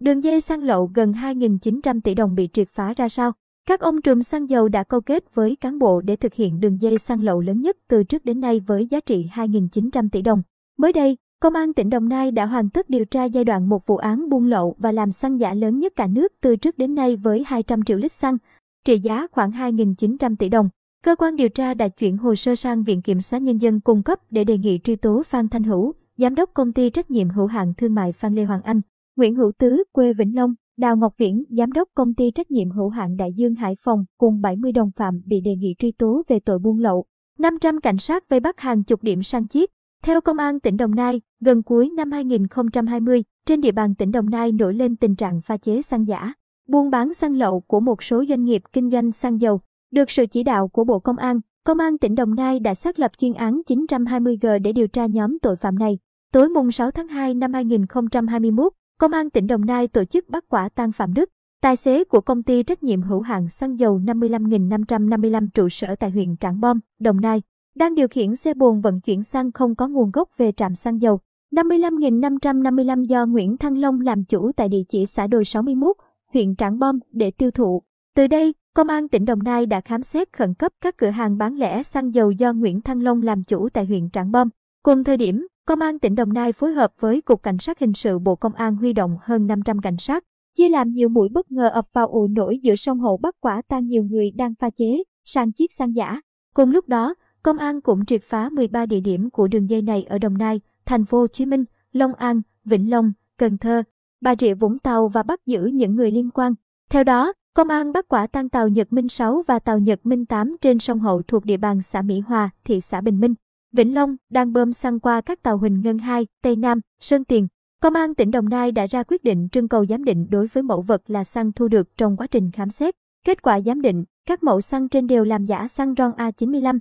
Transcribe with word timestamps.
Đường 0.00 0.24
dây 0.24 0.40
xăng 0.40 0.62
lậu 0.62 0.90
gần 0.94 1.12
2.900 1.12 2.00
tỷ 2.00 2.14
đồng 2.14 2.34
bị 2.34 2.48
triệt 2.52 2.68
phá 2.68 2.94
ra 2.96 3.08
sao? 3.08 3.32
Các 3.68 3.80
ông 3.80 4.02
trùm 4.02 4.22
xăng 4.22 4.50
dầu 4.50 4.68
đã 4.68 4.82
câu 4.82 5.00
kết 5.00 5.34
với 5.34 5.56
cán 5.56 5.78
bộ 5.78 6.00
để 6.00 6.16
thực 6.16 6.34
hiện 6.34 6.60
đường 6.60 6.80
dây 6.80 6.98
xăng 6.98 7.22
lậu 7.22 7.40
lớn 7.40 7.60
nhất 7.60 7.76
từ 7.88 8.04
trước 8.04 8.24
đến 8.24 8.40
nay 8.40 8.60
với 8.60 8.86
giá 8.86 9.00
trị 9.00 9.28
2.900 9.34 10.08
tỷ 10.12 10.22
đồng. 10.22 10.42
Mới 10.78 10.92
đây, 10.92 11.16
Công 11.42 11.54
an 11.54 11.74
tỉnh 11.74 11.90
Đồng 11.90 12.08
Nai 12.08 12.30
đã 12.30 12.46
hoàn 12.46 12.70
tất 12.70 12.90
điều 12.90 13.04
tra 13.04 13.24
giai 13.24 13.44
đoạn 13.44 13.68
một 13.68 13.86
vụ 13.86 13.96
án 13.96 14.28
buôn 14.28 14.46
lậu 14.46 14.76
và 14.78 14.92
làm 14.92 15.12
xăng 15.12 15.40
giả 15.40 15.54
lớn 15.54 15.78
nhất 15.78 15.92
cả 15.96 16.06
nước 16.06 16.32
từ 16.40 16.56
trước 16.56 16.78
đến 16.78 16.94
nay 16.94 17.16
với 17.16 17.44
200 17.46 17.84
triệu 17.84 17.98
lít 17.98 18.12
xăng, 18.12 18.36
trị 18.84 18.98
giá 18.98 19.26
khoảng 19.32 19.50
2.900 19.50 20.36
tỷ 20.36 20.48
đồng. 20.48 20.68
Cơ 21.04 21.16
quan 21.16 21.36
điều 21.36 21.48
tra 21.48 21.74
đã 21.74 21.88
chuyển 21.88 22.16
hồ 22.16 22.34
sơ 22.34 22.54
sang 22.54 22.82
Viện 22.82 23.02
Kiểm 23.02 23.20
soát 23.20 23.38
Nhân 23.42 23.58
dân 23.58 23.80
cung 23.80 24.02
cấp 24.02 24.18
để 24.30 24.44
đề 24.44 24.58
nghị 24.58 24.80
truy 24.84 24.96
tố 24.96 25.22
Phan 25.26 25.48
Thanh 25.48 25.64
Hữu, 25.64 25.94
Giám 26.16 26.34
đốc 26.34 26.50
công 26.54 26.72
ty 26.72 26.90
trách 26.90 27.10
nhiệm 27.10 27.28
hữu 27.28 27.46
hạn 27.46 27.74
thương 27.76 27.94
mại 27.94 28.12
Phan 28.12 28.34
Lê 28.34 28.44
Hoàng 28.44 28.62
Anh, 28.62 28.80
Nguyễn 29.16 29.34
Hữu 29.34 29.52
Tứ, 29.58 29.84
quê 29.92 30.12
Vĩnh 30.12 30.36
Long, 30.36 30.54
Đào 30.76 30.96
Ngọc 30.96 31.14
Viễn, 31.18 31.44
Giám 31.50 31.72
đốc 31.72 31.88
công 31.94 32.14
ty 32.14 32.30
trách 32.30 32.50
nhiệm 32.50 32.70
hữu 32.70 32.88
hạn 32.88 33.16
Đại 33.16 33.32
Dương 33.32 33.54
Hải 33.54 33.74
Phòng 33.84 34.04
cùng 34.18 34.40
70 34.40 34.72
đồng 34.72 34.90
phạm 34.96 35.20
bị 35.26 35.40
đề 35.40 35.54
nghị 35.56 35.74
truy 35.78 35.92
tố 35.92 36.22
về 36.28 36.40
tội 36.40 36.58
buôn 36.58 36.78
lậu. 36.78 37.04
500 37.38 37.80
cảnh 37.80 37.98
sát 37.98 38.28
vây 38.28 38.40
bắt 38.40 38.60
hàng 38.60 38.84
chục 38.84 39.02
điểm 39.02 39.22
sang 39.22 39.48
chiết. 39.48 39.70
Theo 40.02 40.20
Công 40.20 40.36
an 40.36 40.60
tỉnh 40.60 40.76
Đồng 40.76 40.94
Nai, 40.94 41.20
gần 41.40 41.62
cuối 41.62 41.90
năm 41.90 42.10
2020, 42.10 43.24
trên 43.46 43.60
địa 43.60 43.72
bàn 43.72 43.94
tỉnh 43.94 44.10
Đồng 44.10 44.30
Nai 44.30 44.52
nổi 44.52 44.74
lên 44.74 44.96
tình 44.96 45.16
trạng 45.16 45.40
pha 45.40 45.56
chế 45.56 45.82
xăng 45.82 46.06
giả, 46.06 46.32
buôn 46.68 46.90
bán 46.90 47.14
xăng 47.14 47.36
lậu 47.36 47.60
của 47.60 47.80
một 47.80 48.02
số 48.02 48.24
doanh 48.28 48.44
nghiệp 48.44 48.62
kinh 48.72 48.90
doanh 48.90 49.12
xăng 49.12 49.40
dầu. 49.40 49.60
Được 49.92 50.10
sự 50.10 50.26
chỉ 50.26 50.42
đạo 50.42 50.68
của 50.68 50.84
Bộ 50.84 50.98
Công 50.98 51.16
an, 51.16 51.40
Công 51.64 51.78
an 51.78 51.98
tỉnh 51.98 52.14
Đồng 52.14 52.34
Nai 52.34 52.60
đã 52.60 52.74
xác 52.74 52.98
lập 52.98 53.10
chuyên 53.18 53.32
án 53.32 53.60
920G 53.68 54.62
để 54.62 54.72
điều 54.72 54.88
tra 54.88 55.06
nhóm 55.06 55.38
tội 55.38 55.56
phạm 55.56 55.78
này. 55.78 55.98
Tối 56.32 56.48
mùng 56.48 56.72
6 56.72 56.90
tháng 56.90 57.08
2 57.08 57.34
năm 57.34 57.52
2021, 57.52 58.72
Công 59.00 59.12
an 59.12 59.30
tỉnh 59.30 59.46
Đồng 59.46 59.64
Nai 59.64 59.88
tổ 59.88 60.04
chức 60.04 60.28
bắt 60.28 60.44
quả 60.48 60.68
tang 60.68 60.92
Phạm 60.92 61.14
Đức, 61.14 61.30
tài 61.62 61.76
xế 61.76 62.04
của 62.04 62.20
công 62.20 62.42
ty 62.42 62.62
trách 62.62 62.82
nhiệm 62.82 63.02
hữu 63.02 63.20
hạn 63.20 63.48
xăng 63.48 63.78
dầu 63.78 63.98
55.555 63.98 65.48
trụ 65.54 65.68
sở 65.68 65.94
tại 65.94 66.10
huyện 66.10 66.36
Trảng 66.36 66.60
Bom, 66.60 66.78
Đồng 66.98 67.20
Nai, 67.20 67.42
đang 67.74 67.94
điều 67.94 68.08
khiển 68.08 68.36
xe 68.36 68.54
bồn 68.54 68.80
vận 68.80 69.00
chuyển 69.00 69.22
xăng 69.22 69.52
không 69.52 69.74
có 69.74 69.88
nguồn 69.88 70.10
gốc 70.10 70.28
về 70.36 70.52
trạm 70.52 70.74
xăng 70.74 71.00
dầu 71.00 71.20
55.555 71.52 73.04
do 73.04 73.26
Nguyễn 73.26 73.56
Thăng 73.56 73.78
Long 73.78 74.00
làm 74.00 74.24
chủ 74.24 74.52
tại 74.56 74.68
địa 74.68 74.82
chỉ 74.88 75.06
xã 75.06 75.26
Đồi 75.26 75.44
61, 75.44 75.96
huyện 76.32 76.56
Trảng 76.56 76.78
Bom 76.78 76.98
để 77.12 77.30
tiêu 77.30 77.50
thụ. 77.50 77.82
Từ 78.16 78.26
đây, 78.26 78.54
Công 78.74 78.88
an 78.88 79.08
tỉnh 79.08 79.24
Đồng 79.24 79.42
Nai 79.42 79.66
đã 79.66 79.80
khám 79.80 80.02
xét 80.02 80.32
khẩn 80.32 80.54
cấp 80.54 80.72
các 80.80 80.96
cửa 80.96 81.10
hàng 81.10 81.38
bán 81.38 81.56
lẻ 81.56 81.82
xăng 81.82 82.14
dầu 82.14 82.30
do 82.30 82.52
Nguyễn 82.52 82.80
Thăng 82.80 83.02
Long 83.02 83.22
làm 83.22 83.44
chủ 83.44 83.68
tại 83.68 83.84
huyện 83.84 84.10
Trảng 84.10 84.32
Bom. 84.32 84.48
Cùng 84.82 85.04
thời 85.04 85.16
điểm, 85.16 85.46
Công 85.70 85.80
an 85.80 85.98
tỉnh 85.98 86.14
Đồng 86.14 86.32
Nai 86.32 86.52
phối 86.52 86.72
hợp 86.72 86.92
với 87.00 87.20
Cục 87.20 87.42
Cảnh 87.42 87.58
sát 87.58 87.78
Hình 87.78 87.92
sự 87.92 88.18
Bộ 88.18 88.36
Công 88.36 88.54
an 88.54 88.76
huy 88.76 88.92
động 88.92 89.16
hơn 89.22 89.46
500 89.46 89.80
cảnh 89.80 89.96
sát, 89.98 90.24
chia 90.56 90.68
làm 90.68 90.92
nhiều 90.92 91.08
mũi 91.08 91.28
bất 91.28 91.52
ngờ 91.52 91.68
ập 91.68 91.86
vào 91.92 92.06
ụ 92.06 92.26
nổi 92.26 92.58
giữa 92.62 92.76
sông 92.76 93.00
Hậu 93.00 93.16
bắt 93.16 93.34
quả 93.40 93.62
tang 93.68 93.86
nhiều 93.86 94.04
người 94.04 94.30
đang 94.30 94.54
pha 94.54 94.70
chế, 94.70 95.02
sang 95.24 95.52
chiếc 95.52 95.72
xăng 95.72 95.94
giả. 95.94 96.20
Cùng 96.54 96.70
lúc 96.70 96.88
đó, 96.88 97.14
công 97.42 97.58
an 97.58 97.80
cũng 97.80 98.04
triệt 98.04 98.22
phá 98.24 98.48
13 98.48 98.86
địa 98.86 99.00
điểm 99.00 99.30
của 99.30 99.48
đường 99.48 99.70
dây 99.70 99.82
này 99.82 100.04
ở 100.04 100.18
Đồng 100.18 100.38
Nai, 100.38 100.60
Thành 100.86 101.04
phố 101.04 101.18
Hồ 101.18 101.26
Chí 101.26 101.46
Minh, 101.46 101.64
Long 101.92 102.14
An, 102.14 102.40
Vĩnh 102.64 102.90
Long, 102.90 103.12
Cần 103.38 103.58
Thơ, 103.58 103.82
Bà 104.20 104.34
Rịa 104.38 104.54
Vũng 104.54 104.78
Tàu 104.78 105.08
và 105.08 105.22
bắt 105.22 105.46
giữ 105.46 105.64
những 105.64 105.96
người 105.96 106.10
liên 106.10 106.30
quan. 106.30 106.54
Theo 106.90 107.04
đó, 107.04 107.32
công 107.54 107.68
an 107.68 107.92
bắt 107.92 108.08
quả 108.08 108.26
tang 108.26 108.48
tàu 108.48 108.68
Nhật 108.68 108.92
Minh 108.92 109.08
6 109.08 109.42
và 109.46 109.58
tàu 109.58 109.78
Nhật 109.78 110.06
Minh 110.06 110.26
8 110.26 110.56
trên 110.60 110.78
sông 110.78 111.00
Hậu 111.00 111.22
thuộc 111.22 111.44
địa 111.44 111.56
bàn 111.56 111.82
xã 111.82 112.02
Mỹ 112.02 112.20
Hòa, 112.20 112.50
thị 112.64 112.80
xã 112.80 113.00
Bình 113.00 113.20
Minh. 113.20 113.34
Vĩnh 113.72 113.94
Long 113.94 114.16
đang 114.30 114.52
bơm 114.52 114.72
xăng 114.72 115.00
qua 115.00 115.20
các 115.20 115.42
tàu 115.42 115.58
Huỳnh 115.58 115.80
Ngân 115.80 115.98
2, 115.98 116.26
Tây 116.42 116.56
Nam, 116.56 116.80
Sơn 117.00 117.24
Tiền. 117.24 117.48
Công 117.82 117.94
an 117.94 118.14
tỉnh 118.14 118.30
Đồng 118.30 118.48
Nai 118.48 118.72
đã 118.72 118.86
ra 118.86 119.02
quyết 119.02 119.24
định 119.24 119.48
trưng 119.52 119.68
cầu 119.68 119.86
giám 119.86 120.04
định 120.04 120.26
đối 120.30 120.46
với 120.46 120.62
mẫu 120.62 120.82
vật 120.82 121.02
là 121.10 121.24
xăng 121.24 121.52
thu 121.52 121.68
được 121.68 121.96
trong 121.96 122.16
quá 122.16 122.26
trình 122.26 122.50
khám 122.50 122.70
xét. 122.70 122.94
Kết 123.26 123.42
quả 123.42 123.60
giám 123.60 123.82
định, 123.82 124.04
các 124.26 124.42
mẫu 124.42 124.60
xăng 124.60 124.88
trên 124.88 125.06
đều 125.06 125.24
làm 125.24 125.44
giả 125.44 125.68
xăng 125.68 125.94
RON 125.94 126.10
A95. 126.10 126.78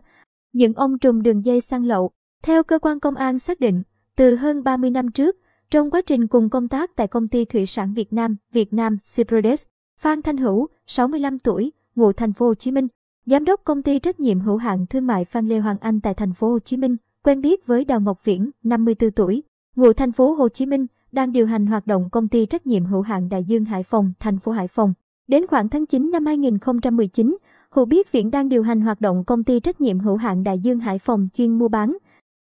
Những 0.53 0.73
ông 0.73 0.99
trùm 0.99 1.21
đường 1.21 1.45
dây 1.45 1.61
xăng 1.61 1.85
lậu. 1.85 2.11
Theo 2.43 2.63
cơ 2.63 2.79
quan 2.79 2.99
công 2.99 3.15
an 3.15 3.39
xác 3.39 3.59
định, 3.59 3.83
từ 4.15 4.35
hơn 4.35 4.63
30 4.63 4.89
năm 4.89 5.11
trước, 5.11 5.35
trong 5.71 5.91
quá 5.91 6.01
trình 6.01 6.27
cùng 6.27 6.49
công 6.49 6.67
tác 6.67 6.95
tại 6.95 7.07
công 7.07 7.27
ty 7.27 7.45
thủy 7.45 7.65
sản 7.65 7.93
Việt 7.93 8.13
Nam, 8.13 8.35
Việt 8.51 8.73
Nam 8.73 8.97
Cyprodes, 9.15 9.65
Phan 9.99 10.21
Thanh 10.21 10.37
Hữu, 10.37 10.67
65 10.87 11.39
tuổi, 11.39 11.71
ngụ 11.95 12.13
thành 12.13 12.33
phố 12.33 12.45
Hồ 12.45 12.53
Chí 12.53 12.71
Minh, 12.71 12.87
Giám 13.29 13.45
đốc 13.45 13.61
công 13.63 13.83
ty 13.83 13.99
trách 13.99 14.19
nhiệm 14.19 14.39
hữu 14.39 14.57
hạn 14.57 14.85
thương 14.89 15.07
mại 15.07 15.25
Phan 15.25 15.47
Lê 15.47 15.59
Hoàng 15.59 15.77
Anh 15.81 16.01
tại 16.01 16.13
thành 16.13 16.33
phố 16.33 16.49
Hồ 16.49 16.59
Chí 16.59 16.77
Minh, 16.77 16.97
quen 17.23 17.41
biết 17.41 17.67
với 17.67 17.85
Đào 17.85 18.01
Ngọc 18.01 18.25
Viễn, 18.25 18.49
54 18.63 19.11
tuổi, 19.11 19.43
ngụ 19.75 19.93
thành 19.93 20.11
phố 20.11 20.33
Hồ 20.33 20.49
Chí 20.49 20.65
Minh, 20.65 20.85
đang 21.11 21.31
điều 21.31 21.47
hành 21.47 21.65
hoạt 21.65 21.87
động 21.87 22.09
công 22.11 22.27
ty 22.27 22.45
trách 22.45 22.67
nhiệm 22.67 22.85
hữu 22.85 23.01
hạn 23.01 23.29
Đại 23.29 23.43
Dương 23.43 23.65
Hải 23.65 23.83
Phòng, 23.83 24.13
thành 24.19 24.39
phố 24.39 24.51
Hải 24.51 24.67
Phòng. 24.67 24.93
Đến 25.27 25.47
khoảng 25.47 25.69
tháng 25.69 25.85
9 25.85 26.11
năm 26.11 26.25
2019, 26.25 27.37
Hữu 27.71 27.85
biết 27.85 28.11
Viễn 28.11 28.31
đang 28.31 28.49
điều 28.49 28.63
hành 28.63 28.81
hoạt 28.81 29.01
động 29.01 29.23
công 29.23 29.43
ty 29.43 29.59
trách 29.59 29.81
nhiệm 29.81 29.99
hữu 29.99 30.15
hạn 30.15 30.43
Đại 30.43 30.59
Dương 30.59 30.79
Hải 30.79 30.99
Phòng 30.99 31.27
chuyên 31.33 31.59
mua 31.59 31.67
bán, 31.67 31.97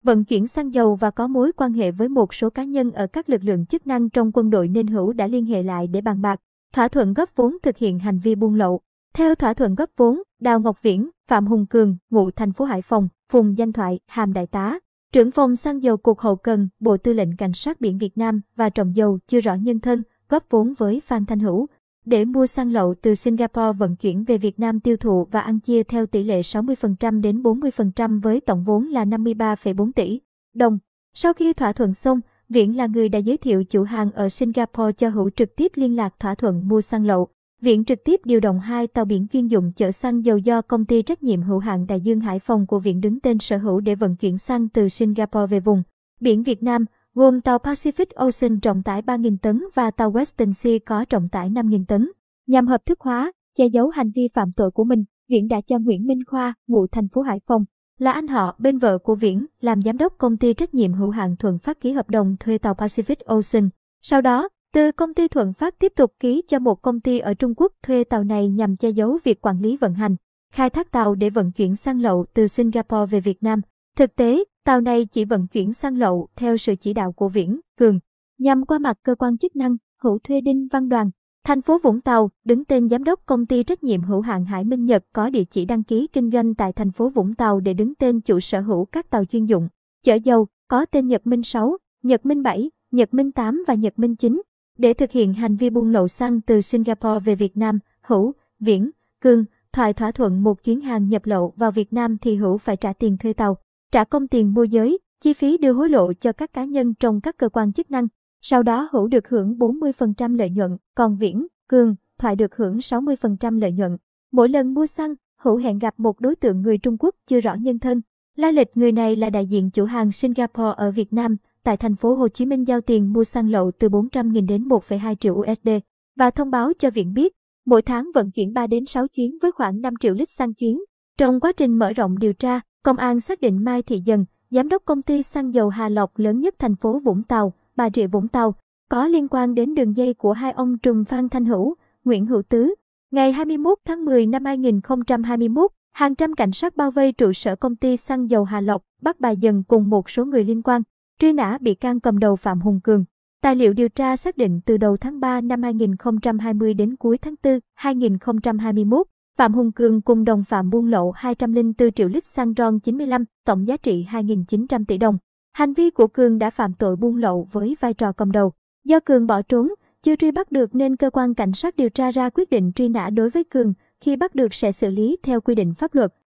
vận 0.03 0.25
chuyển 0.25 0.47
xăng 0.47 0.73
dầu 0.73 0.96
và 0.96 1.12
có 1.12 1.28
mối 1.28 1.52
quan 1.57 1.73
hệ 1.73 1.91
với 1.91 2.09
một 2.09 2.34
số 2.34 2.50
cá 2.50 2.63
nhân 2.63 2.91
ở 2.91 3.07
các 3.07 3.29
lực 3.29 3.44
lượng 3.44 3.66
chức 3.66 3.88
năng 3.88 4.09
trong 4.09 4.31
quân 4.34 4.50
đội 4.50 4.67
nên 4.67 4.88
Hữu 4.88 5.13
đã 5.13 5.28
liên 5.28 5.46
hệ 5.46 5.63
lại 5.63 5.88
để 5.88 6.02
bàn 6.02 6.22
bạc, 6.22 6.41
thỏa 6.73 6.88
thuận 6.88 7.13
góp 7.13 7.35
vốn 7.35 7.57
thực 7.63 7.78
hiện 7.78 8.00
hành 8.00 8.19
vi 8.19 8.35
buôn 8.35 8.56
lậu. 8.56 8.81
Theo 9.16 9.35
thỏa 9.35 9.53
thuận 9.53 9.75
góp 9.75 9.90
vốn, 9.97 10.22
Đào 10.45 10.59
Ngọc 10.59 10.81
Viễn, 10.81 11.09
Phạm 11.28 11.47
Hùng 11.47 11.66
Cường, 11.66 11.97
ngụ 12.09 12.31
thành 12.31 12.53
phố 12.53 12.66
Hải 12.66 12.81
Phòng, 12.81 13.07
Phùng 13.31 13.57
Danh 13.57 13.73
Thoại, 13.73 14.00
hàm 14.07 14.33
đại 14.33 14.47
tá, 14.47 14.79
trưởng 15.11 15.31
phòng 15.31 15.56
xăng 15.56 15.83
dầu 15.83 15.97
cục 15.97 16.19
hậu 16.19 16.35
cần, 16.35 16.69
Bộ 16.79 16.97
Tư 16.97 17.13
lệnh 17.13 17.38
Cảnh 17.38 17.53
sát 17.53 17.81
biển 17.81 17.97
Việt 17.97 18.17
Nam 18.17 18.41
và 18.55 18.69
trọng 18.69 18.95
dầu 18.95 19.19
chưa 19.28 19.41
rõ 19.41 19.55
nhân 19.55 19.79
thân, 19.79 20.03
góp 20.29 20.44
vốn 20.50 20.73
với 20.78 21.01
Phan 21.05 21.25
Thanh 21.25 21.39
Hữu 21.39 21.67
để 22.05 22.25
mua 22.25 22.47
xăng 22.47 22.72
lậu 22.72 22.95
từ 23.01 23.16
Singapore 23.16 23.72
vận 23.78 23.95
chuyển 23.95 24.23
về 24.23 24.38
Việt 24.38 24.59
Nam 24.59 24.79
tiêu 24.79 24.97
thụ 24.97 25.28
và 25.31 25.39
ăn 25.39 25.59
chia 25.59 25.84
theo 25.84 26.05
tỷ 26.05 26.23
lệ 26.23 26.41
60% 26.41 27.22
đến 27.22 27.41
40% 27.41 28.22
với 28.22 28.39
tổng 28.39 28.63
vốn 28.63 28.88
là 28.88 29.05
53,4 29.05 29.91
tỷ 29.91 30.22
đồng. 30.55 30.79
Sau 31.13 31.34
khi 31.34 31.53
thỏa 31.53 31.73
thuận 31.73 31.94
xong, 31.94 32.19
Viễn 32.50 32.78
là 32.78 32.88
người 32.88 33.09
đã 33.09 33.19
giới 33.19 33.38
thiệu 33.38 33.63
chủ 33.63 33.84
hàng 33.84 34.11
ở 34.11 34.29
Singapore 34.29 34.91
cho 34.91 35.09
Hữu 35.09 35.29
trực 35.29 35.55
tiếp 35.55 35.72
liên 35.75 35.95
lạc 35.95 36.19
thỏa 36.19 36.35
thuận 36.35 36.67
mua 36.67 36.81
xăng 36.81 37.05
lậu. 37.05 37.28
Viện 37.65 37.85
trực 37.85 38.03
tiếp 38.03 38.21
điều 38.23 38.39
động 38.39 38.59
hai 38.59 38.87
tàu 38.87 39.05
biển 39.05 39.27
chuyên 39.33 39.47
dụng 39.47 39.71
chở 39.75 39.91
xăng 39.91 40.25
dầu 40.25 40.37
do 40.37 40.61
công 40.61 40.85
ty 40.85 41.01
trách 41.01 41.23
nhiệm 41.23 41.41
hữu 41.41 41.59
hạn 41.59 41.85
Đại 41.87 42.01
Dương 42.01 42.19
Hải 42.19 42.39
Phòng 42.39 42.67
của 42.67 42.79
viện 42.79 43.01
đứng 43.01 43.19
tên 43.19 43.39
sở 43.39 43.57
hữu 43.57 43.79
để 43.79 43.95
vận 43.95 44.15
chuyển 44.15 44.37
xăng 44.37 44.69
từ 44.69 44.89
Singapore 44.89 45.47
về 45.49 45.59
vùng 45.59 45.83
biển 46.19 46.43
Việt 46.43 46.63
Nam, 46.63 46.85
gồm 47.13 47.41
tàu 47.41 47.57
Pacific 47.57 48.05
Ocean 48.15 48.59
trọng 48.59 48.83
tải 48.83 49.01
3.000 49.01 49.37
tấn 49.41 49.63
và 49.75 49.91
tàu 49.91 50.11
Western 50.11 50.51
Sea 50.51 50.73
có 50.85 51.05
trọng 51.05 51.29
tải 51.29 51.49
5.000 51.49 51.85
tấn. 51.87 52.11
Nhằm 52.47 52.67
hợp 52.67 52.85
thức 52.85 53.01
hóa, 53.01 53.31
che 53.57 53.65
giấu 53.65 53.89
hành 53.89 54.11
vi 54.15 54.27
phạm 54.33 54.51
tội 54.51 54.71
của 54.71 54.83
mình, 54.83 55.03
Viện 55.29 55.47
đã 55.47 55.61
cho 55.61 55.79
Nguyễn 55.79 56.07
Minh 56.07 56.23
Khoa, 56.27 56.53
ngụ 56.67 56.87
thành 56.87 57.07
phố 57.07 57.21
Hải 57.21 57.39
Phòng, 57.47 57.65
là 57.99 58.11
anh 58.11 58.27
họ 58.27 58.55
bên 58.59 58.77
vợ 58.77 58.97
của 58.97 59.15
Viễn, 59.15 59.45
làm 59.61 59.81
giám 59.81 59.97
đốc 59.97 60.13
công 60.17 60.37
ty 60.37 60.53
trách 60.53 60.73
nhiệm 60.73 60.93
hữu 60.93 61.09
hạn 61.09 61.35
Thuận 61.39 61.59
Phát 61.59 61.81
ký 61.81 61.91
hợp 61.91 62.09
đồng 62.09 62.35
thuê 62.39 62.57
tàu 62.57 62.73
Pacific 62.73 63.15
Ocean. 63.25 63.69
Sau 64.01 64.21
đó, 64.21 64.49
từ 64.75 64.91
công 64.91 65.13
ty 65.13 65.27
Thuận 65.27 65.53
Phát 65.53 65.79
tiếp 65.79 65.93
tục 65.95 66.13
ký 66.19 66.41
cho 66.47 66.59
một 66.59 66.81
công 66.81 66.99
ty 66.99 67.19
ở 67.19 67.33
Trung 67.33 67.53
Quốc 67.57 67.73
thuê 67.83 68.03
tàu 68.03 68.23
này 68.23 68.49
nhằm 68.49 68.77
che 68.77 68.89
giấu 68.89 69.17
việc 69.23 69.41
quản 69.41 69.61
lý 69.61 69.77
vận 69.77 69.93
hành, 69.93 70.15
khai 70.53 70.69
thác 70.69 70.91
tàu 70.91 71.15
để 71.15 71.29
vận 71.29 71.51
chuyển 71.51 71.75
xăng 71.75 72.01
lậu 72.01 72.25
từ 72.33 72.47
Singapore 72.47 73.05
về 73.09 73.19
Việt 73.19 73.43
Nam. 73.43 73.61
Thực 73.97 74.15
tế, 74.15 74.43
tàu 74.65 74.81
này 74.81 75.05
chỉ 75.05 75.25
vận 75.25 75.47
chuyển 75.47 75.73
xăng 75.73 75.97
lậu 75.97 76.27
theo 76.35 76.57
sự 76.57 76.75
chỉ 76.75 76.93
đạo 76.93 77.11
của 77.11 77.29
Viễn, 77.29 77.59
Cường, 77.79 77.99
nhằm 78.39 78.65
qua 78.65 78.79
mặt 78.79 78.97
cơ 79.03 79.15
quan 79.15 79.37
chức 79.37 79.55
năng, 79.55 79.75
hữu 80.01 80.19
thuê 80.19 80.41
Đinh 80.41 80.67
Văn 80.71 80.89
Đoàn. 80.89 81.09
Thành 81.45 81.61
phố 81.61 81.79
Vũng 81.83 82.01
Tàu, 82.01 82.29
đứng 82.45 82.65
tên 82.65 82.89
giám 82.89 83.03
đốc 83.03 83.19
công 83.25 83.45
ty 83.45 83.63
trách 83.63 83.83
nhiệm 83.83 84.01
hữu 84.01 84.21
hạn 84.21 84.45
Hải 84.45 84.63
Minh 84.63 84.85
Nhật 84.85 85.03
có 85.13 85.29
địa 85.29 85.43
chỉ 85.43 85.65
đăng 85.65 85.83
ký 85.83 86.07
kinh 86.13 86.31
doanh 86.31 86.55
tại 86.55 86.73
thành 86.73 86.91
phố 86.91 87.09
Vũng 87.09 87.35
Tàu 87.35 87.59
để 87.59 87.73
đứng 87.73 87.95
tên 87.95 88.21
chủ 88.21 88.39
sở 88.39 88.61
hữu 88.61 88.85
các 88.85 89.09
tàu 89.09 89.25
chuyên 89.25 89.45
dụng, 89.45 89.67
chở 90.03 90.15
dầu, 90.15 90.47
có 90.67 90.85
tên 90.85 91.07
Nhật 91.07 91.27
Minh 91.27 91.43
6, 91.43 91.77
Nhật 92.03 92.25
Minh 92.25 92.43
7, 92.43 92.71
Nhật 92.91 93.13
Minh 93.13 93.31
8 93.31 93.63
và 93.67 93.73
Nhật 93.73 93.99
Minh 93.99 94.15
9. 94.15 94.41
Để 94.77 94.93
thực 94.93 95.11
hiện 95.11 95.33
hành 95.33 95.55
vi 95.55 95.69
buôn 95.69 95.91
lậu 95.91 96.07
xăng 96.07 96.41
từ 96.41 96.61
Singapore 96.61 97.19
về 97.19 97.35
Việt 97.35 97.57
Nam, 97.57 97.79
Hữu, 98.01 98.33
Viễn, 98.59 98.89
Cương, 99.22 99.45
Thoại 99.73 99.93
thỏa 99.93 100.11
thuận 100.11 100.43
một 100.43 100.63
chuyến 100.63 100.81
hàng 100.81 101.09
nhập 101.09 101.25
lậu 101.25 101.53
vào 101.55 101.72
Việt 101.72 101.93
Nam 101.93 102.17
thì 102.17 102.35
Hữu 102.35 102.57
phải 102.57 102.77
trả 102.77 102.93
tiền 102.93 103.17
thuê 103.17 103.33
tàu, 103.33 103.57
trả 103.91 104.03
công 104.03 104.27
tiền 104.27 104.53
môi 104.53 104.69
giới, 104.69 104.99
chi 105.22 105.33
phí 105.33 105.57
đưa 105.57 105.73
hối 105.73 105.89
lộ 105.89 106.13
cho 106.13 106.31
các 106.31 106.53
cá 106.53 106.66
nhân 106.66 106.93
trong 106.93 107.22
các 107.22 107.37
cơ 107.37 107.49
quan 107.49 107.73
chức 107.73 107.91
năng. 107.91 108.07
Sau 108.41 108.63
đó 108.63 108.89
Hữu 108.91 109.07
được 109.07 109.29
hưởng 109.29 109.57
40% 109.57 110.37
lợi 110.37 110.49
nhuận, 110.49 110.78
còn 110.95 111.17
Viễn, 111.17 111.47
Cương, 111.69 111.95
Thoại 112.17 112.35
được 112.35 112.55
hưởng 112.55 112.78
60% 112.78 113.59
lợi 113.59 113.71
nhuận. 113.71 113.97
Mỗi 114.31 114.49
lần 114.49 114.73
mua 114.73 114.85
xăng, 114.85 115.16
Hữu 115.37 115.57
hẹn 115.57 115.79
gặp 115.79 115.93
một 115.97 116.21
đối 116.21 116.35
tượng 116.35 116.61
người 116.61 116.78
Trung 116.78 116.97
Quốc 116.99 117.16
chưa 117.28 117.41
rõ 117.41 117.53
nhân 117.53 117.79
thân. 117.79 118.01
Lai 118.35 118.53
lịch 118.53 118.78
người 118.78 118.91
này 118.91 119.16
là 119.16 119.29
đại 119.29 119.45
diện 119.45 119.69
chủ 119.69 119.85
hàng 119.85 120.11
Singapore 120.11 120.73
ở 120.78 120.91
Việt 120.91 121.13
Nam, 121.13 121.37
tại 121.66 121.78
thành 121.78 121.96
phố 121.96 122.16
Hồ 122.16 122.28
Chí 122.28 122.46
Minh 122.46 122.67
giao 122.67 122.82
tiền 122.82 123.14
mua 123.14 123.23
xăng 123.23 123.50
lậu 123.50 123.72
từ 123.79 123.90
400.000 123.90 124.47
đến 124.47 124.67
1,2 124.67 125.16
triệu 125.16 125.34
USD 125.34 125.70
và 126.17 126.29
thông 126.29 126.52
báo 126.52 126.72
cho 126.79 126.90
viện 126.90 127.14
biết, 127.14 127.34
mỗi 127.66 127.82
tháng 127.82 128.12
vận 128.16 128.32
chuyển 128.32 128.53
3 128.53 128.67
đến 128.67 128.85
6 128.85 129.08
chuyến 129.08 129.38
với 129.41 129.52
khoảng 129.52 129.82
5 129.82 129.94
triệu 130.00 130.14
lít 130.14 130.29
xăng 130.29 130.53
chuyến. 130.53 130.79
Trong 131.17 131.40
quá 131.40 131.52
trình 131.52 131.79
mở 131.79 131.94
rộng 131.94 132.17
điều 132.20 132.34
tra, 132.34 132.59
công 132.84 132.97
an 132.97 133.20
xác 133.20 133.41
định 133.41 133.64
Mai 133.64 133.82
Thị 133.82 134.00
Dần, 134.06 134.26
giám 134.50 134.70
đốc 134.70 134.85
công 134.85 135.02
ty 135.02 135.23
xăng 135.23 135.53
dầu 135.53 135.70
Hà 135.70 135.90
Lộc 135.90 136.20
lớn 136.20 136.40
nhất 136.40 136.56
thành 136.59 136.76
phố 136.76 137.00
Vũng 137.00 137.23
Tàu, 137.23 137.53
Bà 137.76 137.90
Rịa 137.94 138.08
Vũng 138.08 138.28
Tàu, 138.28 138.56
có 138.90 139.08
liên 139.08 139.28
quan 139.28 139.53
đến 139.53 139.76
đường 139.76 139.97
dây 139.97 140.14
của 140.14 140.34
hai 140.34 140.52
ông 140.52 140.78
Trùng 140.78 141.06
Phan 141.06 141.29
Thanh 141.29 141.46
Hữu, 141.46 141.76
Nguyễn 142.03 142.26
Hữu 142.26 142.41
Tứ. 142.41 142.76
Ngày 143.12 143.32
21 143.32 143.78
tháng 143.85 144.06
10 144.06 144.26
năm 144.26 144.46
2021, 144.46 145.72
hàng 145.94 146.16
trăm 146.16 146.35
cảnh 146.35 146.52
sát 146.52 146.76
bao 146.76 146.91
vây 146.91 147.12
trụ 147.12 147.34
sở 147.34 147.56
công 147.56 147.76
ty 147.76 147.97
xăng 147.97 148.29
dầu 148.29 148.44
Hà 148.44 148.62
Lộc, 148.62 148.82
bắt 149.02 149.20
bà 149.20 149.32
Dần 149.32 149.64
cùng 149.67 149.90
một 149.90 150.09
số 150.09 150.26
người 150.26 150.44
liên 150.44 150.62
quan. 150.62 150.82
Truy 151.20 151.34
nã 151.34 151.58
bị 151.62 151.76
can 151.76 152.00
cầm 152.00 152.20
đầu 152.20 152.35
Phạm 152.35 152.62
Hùng 152.62 152.79
Cường. 152.84 153.06
Tài 153.41 153.56
liệu 153.56 153.73
điều 153.73 153.90
tra 153.90 154.16
xác 154.17 154.38
định 154.38 154.59
từ 154.66 154.78
đầu 154.78 154.97
tháng 154.97 155.20
3 155.20 155.41
năm 155.41 155.64
2020 155.64 156.73
đến 156.73 156.96
cuối 156.96 157.17
tháng 157.17 157.35
4 157.44 157.59
2021, 157.76 159.08
Phạm 159.38 159.53
Hùng 159.53 159.72
Cường 159.72 160.02
cùng 160.02 160.23
đồng 160.23 160.44
phạm 160.44 160.70
buôn 160.70 160.88
lậu 160.88 161.12
204 161.12 161.91
triệu 161.91 162.08
lít 162.08 162.26
xăng 162.26 162.53
RON 162.58 162.79
95, 162.79 163.26
tổng 163.46 163.67
giá 163.67 163.78
trị 163.78 164.06
2.900 164.09 164.85
tỷ 164.88 164.97
đồng. 164.97 165.17
Hành 165.53 165.73
vi 165.73 165.90
của 165.90 166.08
Cường 166.08 166.38
đã 166.38 166.50
phạm 166.50 166.73
tội 166.73 166.96
buôn 166.96 167.16
lậu 167.16 167.47
với 167.52 167.76
vai 167.79 167.94
trò 167.94 168.12
cầm 168.12 168.32
đầu. 168.32 168.52
Do 168.85 169.00
Cường 169.00 169.28
bỏ 169.28 169.41
trốn, 169.41 169.73
chưa 170.03 170.16
truy 170.16 170.32
bắt 170.32 170.52
được 170.52 170.76
nên 170.76 170.96
cơ 170.96 171.09
quan 171.09 171.34
cảnh 171.34 171.53
sát 171.53 171.76
điều 171.76 171.90
tra 171.90 172.12
ra 172.12 172.29
quyết 172.29 172.50
định 172.50 172.72
truy 172.76 172.90
nã 172.90 173.09
đối 173.09 173.29
với 173.29 173.44
Cường, 173.44 173.73
khi 174.00 174.16
bắt 174.16 174.35
được 174.35 174.53
sẽ 174.53 174.72
xử 174.72 174.90
lý 174.90 175.17
theo 175.23 175.41
quy 175.41 175.56
định 175.56 175.73
pháp 175.73 175.96
luật. 175.96 176.14